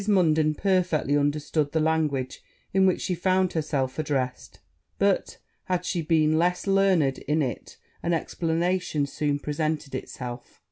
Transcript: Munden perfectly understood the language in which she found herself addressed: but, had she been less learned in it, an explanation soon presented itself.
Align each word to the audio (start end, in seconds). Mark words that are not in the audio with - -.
Munden 0.07 0.55
perfectly 0.55 1.15
understood 1.15 1.73
the 1.73 1.79
language 1.79 2.41
in 2.73 2.87
which 2.87 3.01
she 3.01 3.13
found 3.13 3.53
herself 3.53 3.99
addressed: 3.99 4.57
but, 4.97 5.37
had 5.65 5.85
she 5.85 6.01
been 6.01 6.39
less 6.39 6.65
learned 6.65 7.19
in 7.19 7.43
it, 7.43 7.77
an 8.01 8.11
explanation 8.11 9.05
soon 9.05 9.37
presented 9.37 9.93
itself. 9.93 10.59